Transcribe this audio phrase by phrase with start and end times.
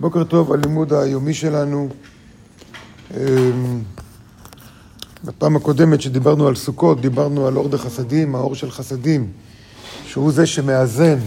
[0.00, 1.88] בוקר טוב, הלימוד היומי שלנו.
[3.16, 3.82] אמ,
[5.24, 9.26] בפעם הקודמת שדיברנו על סוכות, דיברנו על אור דחסדים, האור של חסדים,
[10.06, 11.18] שהוא זה שמאזן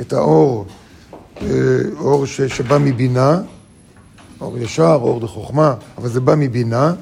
[0.00, 0.66] את האור,
[1.42, 1.46] אה,
[1.98, 3.40] אור ש, שבא מבינה,
[4.40, 6.94] אור ישר, אור דחוכמה, אבל זה בא מבינה,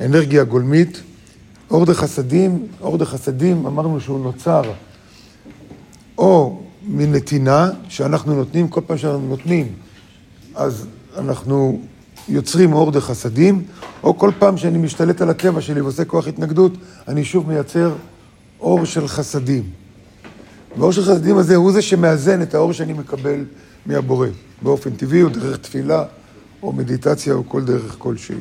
[0.00, 1.02] אנרגיה גולמית.
[1.70, 4.62] אור דחסדים, אור דחסדים, אמרנו שהוא נוצר
[6.18, 9.72] או מנתינה, שאנחנו נותנים, כל פעם שאנחנו נותנים,
[10.54, 10.86] אז
[11.18, 11.80] אנחנו
[12.28, 13.62] יוצרים אור דחסדים,
[14.02, 16.72] או כל פעם שאני משתלט על הטבע שלי ועושה כוח התנגדות,
[17.08, 17.94] אני שוב מייצר
[18.60, 19.62] אור של חסדים.
[20.76, 23.44] והאור של חסדים הזה הוא זה שמאזן את האור שאני מקבל
[23.86, 24.28] מהבורא,
[24.62, 26.04] באופן טבעי או דרך תפילה
[26.62, 28.36] או מדיטציה או כל דרך כלשהי.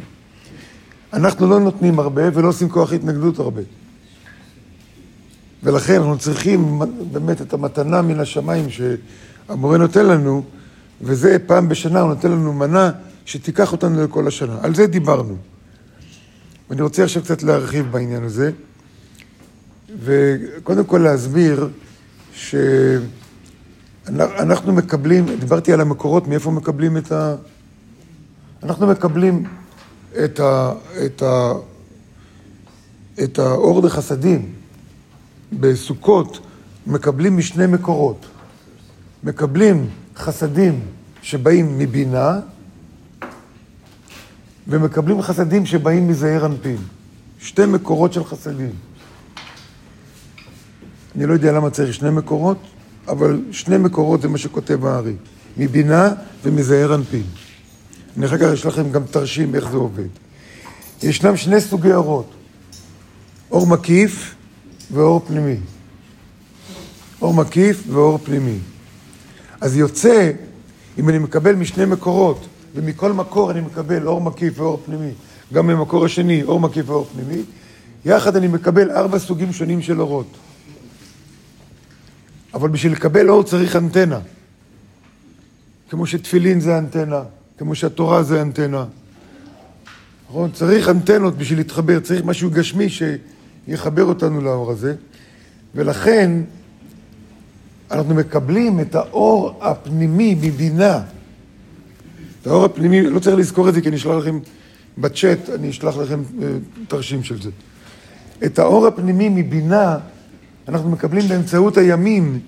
[1.14, 3.62] אנחנו לא נותנים הרבה ולא עושים כוח התנגדות הרבה.
[5.64, 6.82] ולכן אנחנו צריכים
[7.12, 10.44] באמת את המתנה מן השמיים שהמורה נותן לנו,
[11.02, 12.92] וזה פעם בשנה הוא נותן לנו מנה
[13.26, 14.58] שתיקח אותנו לכל השנה.
[14.62, 15.38] על זה דיברנו.
[16.70, 18.52] ואני רוצה עכשיו קצת להרחיב בעניין הזה,
[20.00, 21.70] וקודם כל להסביר
[22.34, 23.54] שאנחנו
[24.74, 27.36] מקבלים, דיברתי על המקורות, מאיפה מקבלים את ה...
[28.64, 29.44] אנחנו מקבלים
[30.24, 30.72] את, ה...
[31.06, 31.54] את, ה...
[33.24, 34.63] את האור דחסדים
[35.60, 36.40] בסוכות,
[36.88, 38.26] מקבלים משני מקורות.
[39.24, 40.80] מקבלים חסדים
[41.22, 42.40] שבאים מבינה,
[44.68, 46.78] ומקבלים חסדים שבאים מזעיר אנפין.
[47.40, 48.72] שתי מקורות של חסדים.
[51.16, 52.58] אני לא יודע למה צריך שני מקורות,
[53.08, 55.14] אבל שני מקורות זה מה שכותב הארי.
[55.58, 56.10] מבינה
[56.44, 57.24] ומזעיר אנפין.
[58.18, 60.08] אני אחר כך יש לכם גם תרשים איך זה עובד.
[61.04, 62.32] ישנם שני סוגי אורות,
[63.52, 64.36] אור מקיף
[64.92, 65.56] ואור פנימי.
[67.22, 68.58] אור מקיף ואור פנימי.
[69.62, 70.32] אז יוצא,
[70.98, 75.12] אם אני מקבל משני מקורות, ומכל מקור אני מקבל אור מקיף ואור פנימי,
[75.54, 77.42] גם ממקור השני אור מקיף ואור פנימי,
[78.06, 80.28] יחד אני מקבל ארבע סוגים שונים של אורות.
[82.54, 84.20] אבל בשביל לקבל אור צריך אנטנה.
[85.90, 87.22] כמו שתפילין זה אנטנה,
[87.58, 88.86] כמו שהתורה זה אנטנה.
[90.30, 90.52] נכון?
[90.52, 92.90] צריך אנטנות בשביל להתחבר, צריך משהו גשמי
[93.66, 94.96] שיחבר אותנו לאור הזה,
[95.76, 96.32] ולכן
[97.92, 101.02] אנחנו מקבלים את האור הפנימי מבינה.
[102.42, 104.40] את האור הפנימי, לא צריך לזכור את זה כי אני אשלח לכם
[104.98, 106.44] בצ'אט, אני אשלח לכם uh,
[106.88, 107.50] תרשים של זה.
[108.46, 109.98] את האור הפנימי מבינה
[110.68, 112.40] אנחנו מקבלים באמצעות הימים,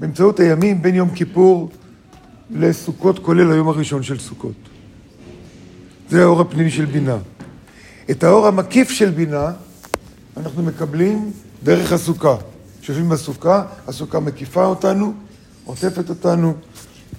[0.00, 1.70] באמצעות הימים בין יום כיפור
[2.50, 4.54] לסוכות, כולל היום הראשון של סוכות.
[6.08, 7.16] זה האור הפנימי של בינה.
[8.10, 9.52] את האור המקיף של בינה
[10.46, 11.30] אנחנו מקבלים
[11.64, 12.36] דרך הסוכה.
[12.80, 15.14] כשיושבים בסוכה, הסוכה מקיפה אותנו,
[15.64, 16.54] עוטפת אותנו,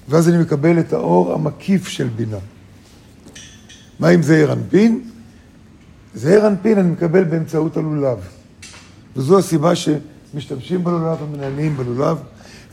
[0.10, 2.38] ואז אני מקבל את האור המקיף של בינה.
[4.00, 5.10] מה אם זעיר אנפין?
[6.16, 8.18] זעיר אנפין אני מקבל באמצעות הלולב.
[9.16, 12.18] וזו הסיבה שמשתמשים בלולב ומנענעים בלולב,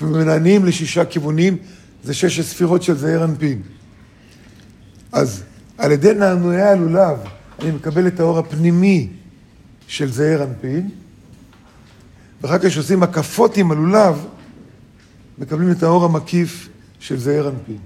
[0.01, 1.57] ומנענעים לשישה כיוונים,
[2.05, 3.63] זה שש הספירות של זעיר אנפין.
[5.13, 5.43] אז
[5.79, 7.19] על ידי נענועי הלולב
[7.61, 9.09] אני מקבל את האור הפנימי
[9.89, 10.91] של זעיר אנפין,
[12.41, 14.27] ואחר כך כשעושים הקפות עם הלולב,
[15.39, 16.69] מקבלים את האור המקיף
[17.01, 17.79] של זעיר אנפין.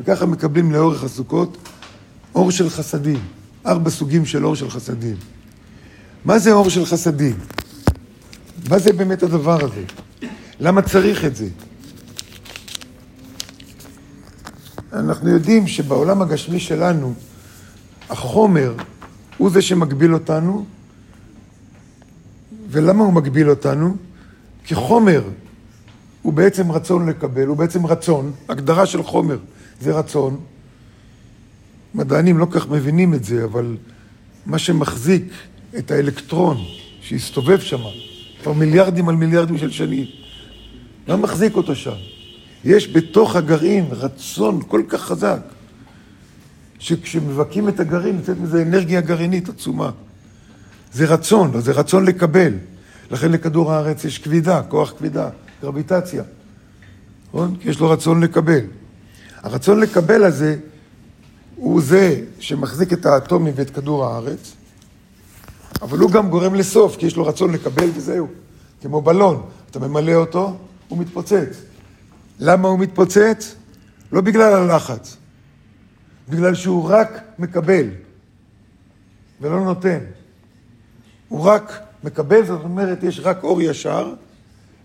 [0.00, 1.56] וככה מקבלים לאורך הסוכות
[2.34, 3.20] אור של חסדים,
[3.66, 5.16] ארבע סוגים של אור של חסדים.
[6.24, 7.38] מה זה אור של חסדים?
[8.70, 9.84] מה זה באמת הדבר הזה?
[10.60, 11.48] למה צריך את זה?
[14.92, 17.14] אנחנו יודעים שבעולם הגשמי שלנו,
[18.10, 18.74] החומר
[19.38, 20.64] הוא זה שמגביל אותנו,
[22.70, 23.96] ולמה הוא מגביל אותנו?
[24.64, 25.22] כי חומר
[26.22, 29.38] הוא בעצם רצון לקבל, הוא בעצם רצון, הגדרה של חומר
[29.80, 30.40] זה רצון.
[31.94, 33.76] מדענים לא כך מבינים את זה, אבל
[34.46, 35.24] מה שמחזיק
[35.78, 36.56] את האלקטרון
[37.00, 37.80] שהסתובב שם
[38.42, 40.04] כבר מיליארדים על מיליארדים של שנים,
[41.08, 41.96] מה מחזיק אותו שם?
[42.64, 45.40] יש בתוך הגרעין רצון כל כך חזק,
[46.78, 49.90] שכשמבכים את הגרעין יוצאת מזה אנרגיה גרעינית עצומה.
[50.92, 52.52] זה רצון, זה רצון לקבל.
[53.10, 55.28] לכן לכדור הארץ יש כבידה, כוח כבידה,
[55.62, 56.22] גרביטציה.
[57.28, 57.56] נכון?
[57.60, 58.60] כי יש לו רצון לקבל.
[59.42, 60.56] הרצון לקבל הזה
[61.56, 64.52] הוא זה שמחזיק את האטומים ואת כדור הארץ,
[65.82, 68.28] אבל הוא גם גורם לסוף, כי יש לו רצון לקבל וזהו.
[68.82, 70.56] כמו בלון, אתה ממלא אותו,
[70.88, 71.62] הוא מתפוצץ.
[72.38, 73.54] למה הוא מתפוצץ?
[74.12, 75.16] לא בגלל הלחץ,
[76.28, 77.86] בגלל שהוא רק מקבל
[79.40, 79.98] ולא נותן.
[81.28, 84.14] הוא רק מקבל, זאת אומרת, יש רק אור ישר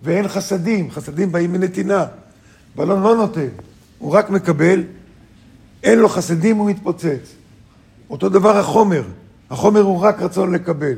[0.04, 2.06] ואין חסדים, חסדים באים מנתינה.
[2.76, 3.48] בלון לא נותן,
[4.00, 4.84] הוא רק מקבל,
[5.84, 7.36] אין לו חסדים, הוא מתפוצץ.
[8.10, 9.04] אותו דבר החומר,
[9.50, 10.96] החומר הוא רק רצון לקבל.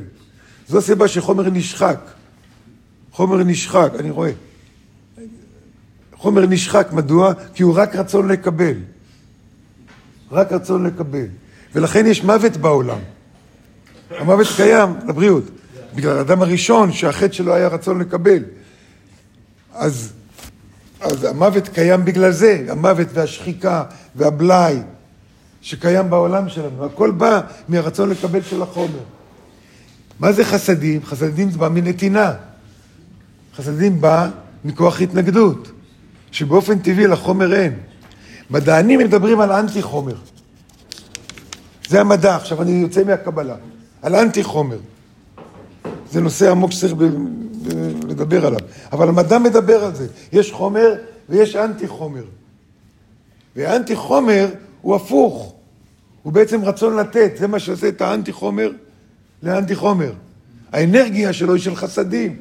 [0.68, 2.00] זו הסיבה שחומר נשחק.
[3.12, 4.30] חומר נשחק, אני רואה.
[6.16, 7.32] חומר נשחק, מדוע?
[7.54, 8.74] כי הוא רק רצון לקבל.
[10.32, 11.26] רק רצון לקבל.
[11.74, 12.98] ולכן יש מוות בעולם.
[14.10, 15.44] המוות קיים לבריאות.
[15.94, 18.42] בגלל האדם הראשון שהחטא שלו היה רצון לקבל.
[19.74, 20.12] אז,
[21.00, 23.84] אז המוות קיים בגלל זה, המוות והשחיקה
[24.16, 24.76] והבלאי
[25.60, 26.84] שקיים בעולם שלנו.
[26.84, 29.00] הכל בא מהרצון לקבל של החומר.
[30.20, 31.00] מה זה חסדים?
[31.04, 32.32] חסדים זה בא מנתינה.
[33.56, 34.28] חסדים בא
[34.64, 35.70] מכוח התנגדות,
[36.30, 37.78] שבאופן טבעי לחומר אין.
[38.50, 40.14] מדענים מדברים על אנטי חומר.
[41.88, 43.56] זה המדע, עכשיו אני יוצא מהקבלה,
[44.02, 44.78] על אנטי חומר.
[46.10, 46.94] זה נושא עמוק שצריך
[48.08, 48.60] לדבר עליו.
[48.92, 50.06] אבל המדע מדבר על זה.
[50.32, 50.94] יש חומר
[51.28, 52.24] ויש אנטי חומר.
[53.56, 54.48] ואנטי חומר
[54.82, 55.54] הוא הפוך.
[56.22, 58.70] הוא בעצם רצון לתת, זה מה שעושה את האנטי חומר
[59.42, 60.12] לאנטי חומר.
[60.72, 62.36] האנרגיה שלו היא של חסדים.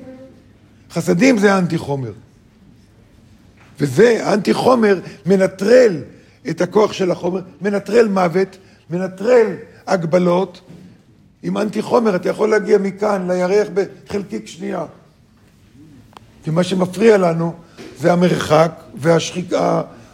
[0.92, 2.12] חסדים זה אנטי חומר.
[3.80, 5.98] וזה, אנטי חומר מנטרל
[6.50, 8.58] את הכוח של החומר, מנטרל מוות,
[8.90, 9.48] מנטרל
[9.88, 10.62] הגבלות.
[11.44, 14.86] עם אנטי חומר אתה יכול להגיע מכאן לירח בחלקיק שנייה.
[16.44, 17.54] כי מה שמפריע לנו
[18.00, 18.72] זה המרחק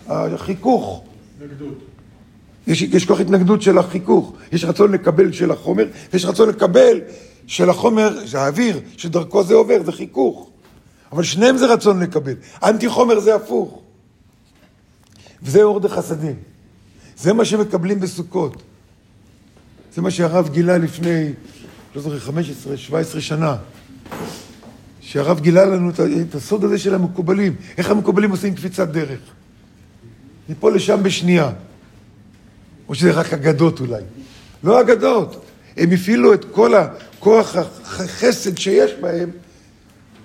[0.08, 1.04] והחיכוך.
[1.38, 1.78] התנגדות.
[2.68, 7.00] יש, יש כוח התנגדות של החיכוך, יש רצון לקבל של החומר, ויש רצון לקבל
[7.48, 10.51] של החומר, זה האוויר, שדרכו זה עובר, זה חיכוך.
[11.12, 12.34] אבל שניהם זה רצון לקבל.
[12.64, 13.82] אנטי חומר זה הפוך.
[15.44, 16.36] וזה אור דחסדים.
[17.18, 18.62] זה מה שמקבלים בסוכות.
[19.94, 21.34] זה מה שהרב גילה לפני,
[21.96, 23.56] לא זוכר, 15, 17 שנה.
[25.02, 25.90] שהרב גילה לנו
[26.30, 27.56] את הסוד הזה של המקובלים.
[27.78, 29.20] איך המקובלים עושים קפיצת דרך.
[30.50, 31.52] מפה לשם בשנייה.
[32.90, 34.04] או שזה רק אגדות אולי.
[34.64, 35.46] לא אגדות.
[35.78, 39.30] הם הפעילו את כל הכוח החסד שיש בהם,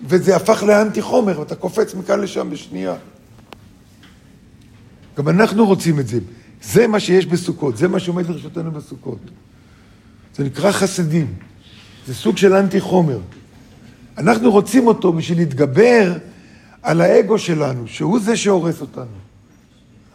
[0.04, 2.94] וזה הפך לאנטי חומר, ואתה קופץ מכאן לשם בשנייה.
[5.18, 6.18] גם אנחנו רוצים את זה.
[6.62, 9.18] זה מה שיש בסוכות, זה מה שעומד לרשותנו בסוכות.
[10.34, 11.34] זה נקרא חסדים.
[12.06, 13.18] זה סוג של אנטי חומר.
[14.18, 16.12] אנחנו רוצים אותו בשביל להתגבר
[16.82, 19.16] על האגו שלנו, שהוא זה שהורס אותנו.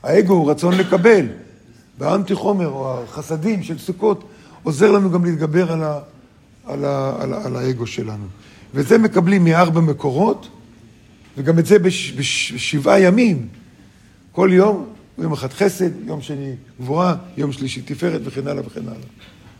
[0.04, 1.26] האגו הוא רצון לקבל.
[1.98, 4.24] והאנטי חומר או החסדים של סוכות
[4.64, 6.00] עוזר לנו גם להתגבר על, ה,
[6.66, 8.26] על, ה, על, ה, על האגו שלנו.
[8.74, 10.48] וזה מקבלים מארבע מקורות,
[11.38, 13.48] וגם את זה בש, בשבעה ימים.
[14.32, 19.02] כל יום, יום אחד חסד, יום שני גבוהה, יום שלישי תפארת וכן הלאה וכן הלאה.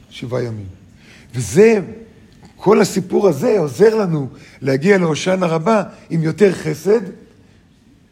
[0.10, 0.66] שבעה ימים.
[1.36, 1.80] וזה,
[2.56, 4.28] כל הסיפור הזה עוזר לנו
[4.62, 7.02] להגיע להושענא רבה עם יותר חסד,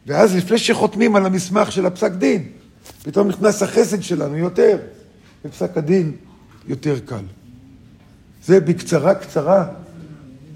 [0.08, 2.48] ואז לפני שחותמים על המסמך של הפסק דין,
[3.04, 4.78] פתאום נכנס החסד שלנו יותר,
[5.46, 6.12] ופסק הדין
[6.68, 7.24] יותר קל.
[8.46, 9.66] זה בקצרה קצרה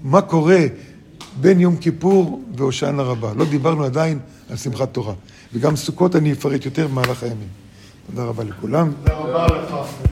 [0.04, 0.60] מה קורה
[1.40, 3.32] בין יום כיפור והושענא רבה.
[3.36, 4.18] לא דיברנו עדיין
[4.50, 5.14] על שמחת תורה.
[5.54, 7.48] וגם סוכות אני אפרט יותר במהלך הימים.
[8.10, 8.92] תודה רבה לכולם.
[9.04, 9.74] תודה רבה לך.